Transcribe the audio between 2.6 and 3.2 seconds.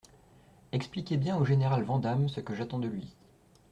de lui.